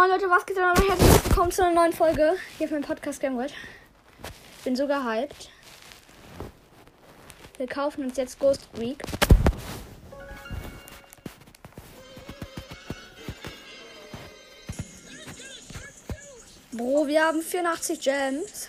[0.00, 0.64] Moin Leute, was geht denn?
[0.64, 3.52] Herzlich willkommen zu einer neuen Folge hier auf meinem Podcast Game World.
[4.64, 5.50] Bin so gehypt.
[7.58, 8.96] Wir kaufen uns jetzt Ghost Week.
[16.72, 18.68] Bro, wir haben 84 Gems.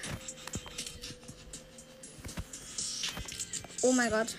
[3.84, 4.35] Oh mein Gott.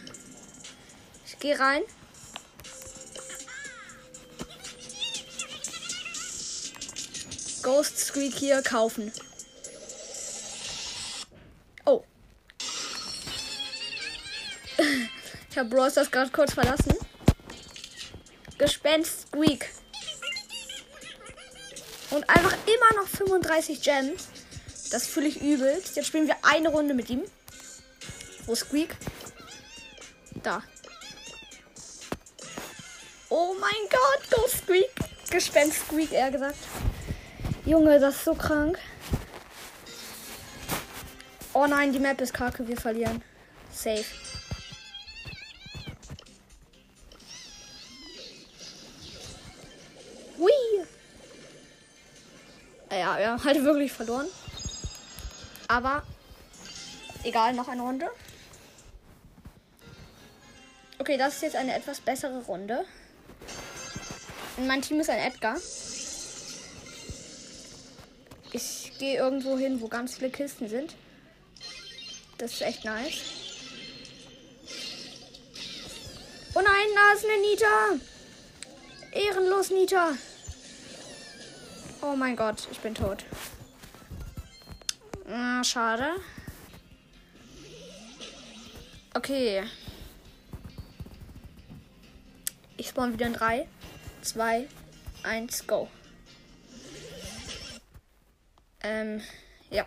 [1.25, 1.85] Ich gehe rein.
[7.63, 9.13] Ghost Squeak hier kaufen.
[11.85, 12.03] Oh.
[15.51, 16.97] ich habe Bros das gerade kurz verlassen.
[18.59, 19.71] Gespenst Squeak.
[22.11, 24.29] Und einfach immer noch 35 Gems.
[24.91, 25.97] Das fühle ich übelst.
[25.97, 27.23] Jetzt spielen wir eine Runde mit ihm.
[28.47, 28.97] Wo Squeak?
[30.43, 30.63] Da.
[33.29, 34.91] Oh mein Gott, Ghost Squeak.
[35.31, 36.59] Gespenst Squeak, eher gesagt.
[37.65, 38.77] Junge, das ist so krank.
[41.55, 43.23] Oh nein, die Map ist kacke, wir verlieren.
[43.71, 44.05] Safe.
[50.39, 50.51] Hui.
[52.91, 54.27] Ja, wir haben halt wirklich verloren.
[55.69, 56.03] Aber
[57.23, 58.11] egal, noch eine Runde.
[60.99, 62.85] Okay, das ist jetzt eine etwas bessere Runde.
[64.57, 65.57] Und mein Team ist ein Edgar.
[68.53, 70.95] Ich gehe irgendwo hin, wo ganz viele Kisten sind.
[72.39, 73.23] Das ist echt nice.
[76.55, 77.99] Oh nein, da ist eine Nita.
[79.13, 80.13] Ehrenlos, Nita.
[82.03, 83.25] Oh mein Gott, ich bin tot.
[85.27, 86.17] Ah, schade.
[89.15, 89.63] Okay.
[92.77, 93.67] Ich spawn wieder in 3,
[94.23, 94.69] 2,
[95.23, 95.89] 1, go.
[98.83, 99.21] Ähm,
[99.71, 99.87] ja.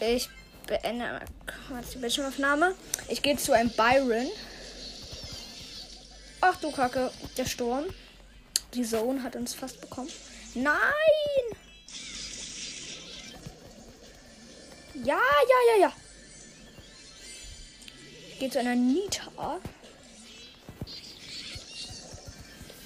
[0.00, 0.28] Ich
[0.66, 1.20] beende
[1.92, 2.74] die Bildschirmaufnahme.
[3.08, 4.28] Ich gehe zu einem Byron.
[6.40, 7.84] Ach du Kacke, der Sturm.
[8.74, 10.10] Die Zone hat uns fast bekommen.
[10.54, 10.74] Nein!
[14.94, 15.92] Ja, ja, ja, ja.
[18.38, 19.60] Gehe zu einer Nita.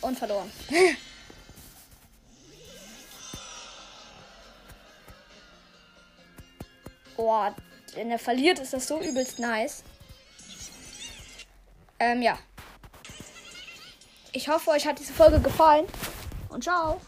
[0.00, 0.50] Und verloren.
[7.18, 7.52] Boah,
[7.94, 9.82] wenn er verliert, ist das so übelst nice.
[11.98, 12.38] Ähm, ja.
[14.30, 15.86] Ich hoffe, euch hat diese Folge gefallen.
[16.48, 17.00] Und ciao.